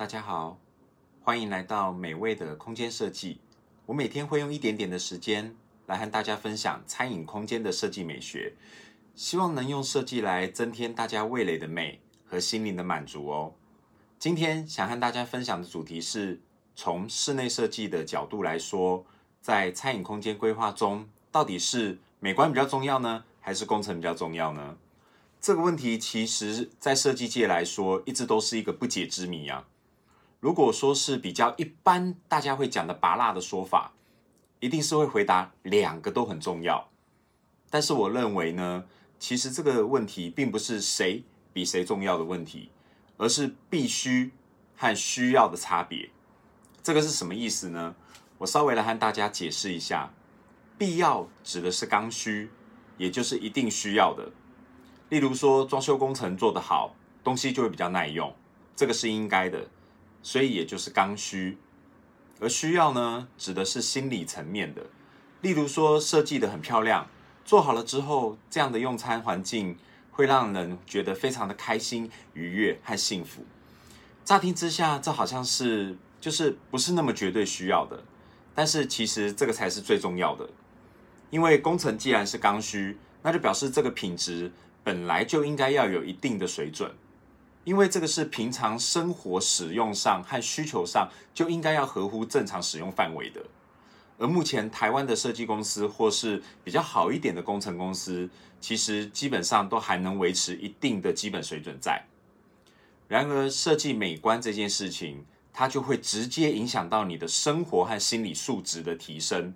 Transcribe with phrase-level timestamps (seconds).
[0.00, 0.58] 大家好，
[1.22, 3.38] 欢迎来到美味的空间设计。
[3.84, 8.54] 我每天会用一点点的时间来和大家分享餐饮空间的设计美学，
[9.14, 13.52] 希望能用设计来增添大家味蕾的美和心灵的满足哦。
[14.18, 16.40] 今天想和大家分享的主题是
[16.74, 19.04] 从室内设计的角度来说，
[19.42, 24.78] 在餐饮空间规划中，到底是美观比较重要呢，还是工程比较重要呢？
[25.42, 29.66] 这个问题其实，在设计界来说，一直都是一个不解之谜啊。
[30.40, 33.92] 如果说是比较一般，大家会讲的拔辣的说法，
[34.58, 36.88] 一定是会回答两个都很重要。
[37.68, 38.84] 但是我认为呢，
[39.18, 41.22] 其实这个问题并不是谁
[41.52, 42.70] 比谁重要的问题，
[43.18, 44.32] 而是必须
[44.76, 46.08] 和需要的差别。
[46.82, 47.94] 这个是什么意思呢？
[48.38, 50.10] 我稍微来和大家解释一下。
[50.78, 52.50] 必要指的是刚需，
[52.96, 54.32] 也就是一定需要的。
[55.10, 58.34] 例如说，装修工程做得好，东西就会比较耐用，
[58.74, 59.68] 这个是应该的，
[60.22, 61.58] 所以也就是刚需。
[62.40, 64.82] 而需要呢，指的是心理层面的。
[65.42, 67.06] 例如说，设计的很漂亮，
[67.44, 69.76] 做好了之后，这样的用餐环境
[70.10, 73.44] 会让人觉得非常的开心、愉悦和幸福。
[74.24, 78.02] 乍听之下，这好像是就是不是那么绝对需要的，
[78.54, 80.48] 但是其实这个才是最重要的。
[81.30, 84.50] 因为工程既然是刚需，那就表示这个品质。
[84.82, 86.90] 本来就应该要有一定的水准，
[87.64, 93.42] 因为这个是平常生活使用上和需求上就应该要合乎正常使用范围的。
[94.18, 98.28] 而目前台湾的设计公司或是比较好一点的工程公司，
[98.60, 102.04] 其实基本上都还能维持一定的基本水准在。
[103.08, 109.54] 然而，设计美观这件事情，它就会直接影响到你的生活和心理素质的提升。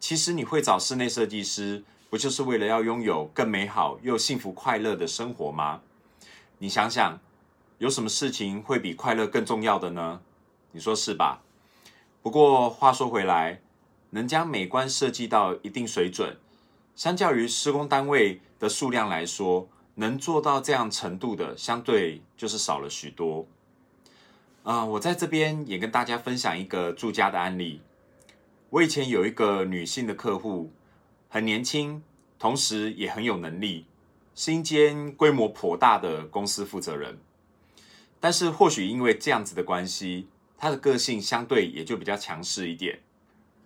[0.00, 1.84] 其实，你会找室内设计师。
[2.10, 5.80] 不就是为了要拥有更美好又幸福快乐的生活吗？
[6.62, 7.18] 你想想，
[7.78, 10.20] 有什么事情会比快乐更重要的呢？
[10.70, 11.42] 你说是吧？
[12.22, 13.60] 不过话说回来，
[14.10, 16.36] 能将美观设计到一定水准，
[16.94, 23.44] 相较于施工单位的数量来说，能做到这样程度的，相对就是少了许多。
[24.62, 27.80] 啊，我在这边也跟大家分享一个住家的案例。
[28.70, 30.70] 我以前有一个女性的客户。
[31.28, 32.04] 很年轻，
[32.38, 33.86] 同时也很有能力，
[34.34, 37.18] 是一间规模颇大的公司负责人。
[38.20, 43.00] 但是或许因为这样子的关系，他的个性相对也就比较强势一点，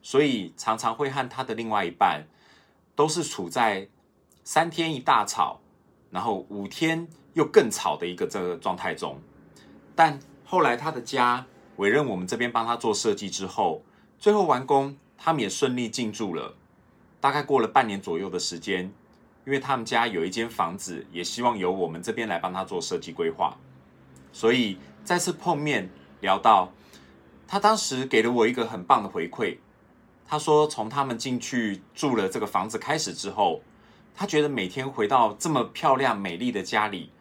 [0.00, 2.26] 所以常常会和他的另外一半
[2.94, 3.88] 都是处在
[4.44, 5.60] 三天一大吵，
[6.10, 9.20] 然后五天又更吵的一个这个状态中。
[9.94, 11.44] 但后来他的家
[11.76, 13.82] 委任我们这边帮他做设计之后，
[14.18, 16.54] 最后完工，他们也顺利进驻了。
[17.20, 18.90] 大概过了半年左右的时间，
[19.46, 23.56] 因为他们家有一间房子，也希望由我们这边来帮他做设计规划，
[24.32, 25.88] 所以再次碰面
[26.20, 26.72] 聊到，
[27.46, 29.58] 他当时给了我一个很棒的回馈。
[30.26, 33.62] 他说，从他们进去住了这个房子开始之后，
[34.16, 37.12] 他觉得每天回到这么漂亮美丽的家里，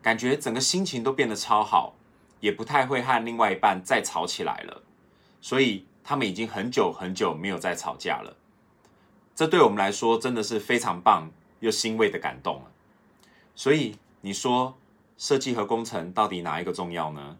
[0.00, 1.94] 感觉整个心情都变得超好，
[2.40, 4.82] 也不太会和另外一半再吵起来了。
[5.42, 8.34] 所以他们已经很久很久没有再吵架了。
[9.34, 11.28] 这对我们来说真的是非常棒
[11.60, 12.70] 又欣慰的感动了。
[13.54, 14.76] 所以你说
[15.16, 17.38] 设计和工程到底哪一个重要呢？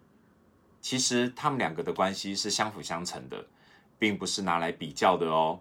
[0.81, 3.47] 其实他们两个的关系是相辅相成的，
[3.99, 5.61] 并不是拿来比较的哦。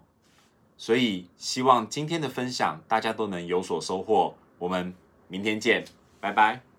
[0.76, 4.34] 所以希望今天的分享大家都能有所收获。
[4.58, 4.94] 我们
[5.28, 5.84] 明天见，
[6.20, 6.75] 拜拜。